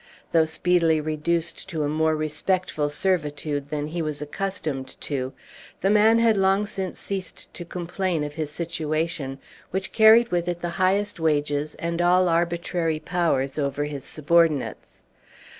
Though 0.31 0.45
speedily 0.45 0.99
reduced 0.99 1.69
to 1.69 1.83
a 1.83 1.87
more 1.87 2.15
respectful 2.15 2.89
servitude 2.89 3.69
than 3.69 3.85
he 3.85 4.01
was 4.01 4.19
accustomed 4.19 4.99
to, 5.01 5.31
the 5.81 5.91
man 5.91 6.17
had 6.17 6.37
long 6.37 6.65
since 6.65 6.99
ceased 6.99 7.53
to 7.53 7.63
complain 7.65 8.23
of 8.23 8.33
his 8.33 8.49
situation, 8.49 9.37
which 9.69 9.91
carried 9.91 10.29
with 10.31 10.47
it 10.47 10.61
the 10.61 10.69
highest 10.81 11.19
wages 11.19 11.75
and 11.75 12.01
all 12.01 12.27
arbitrary 12.29 12.99
powers 12.99 13.59
over 13.59 13.83
his 13.83 14.03
subordinates. 14.03 15.03